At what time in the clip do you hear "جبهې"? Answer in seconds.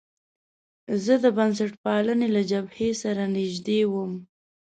2.51-2.89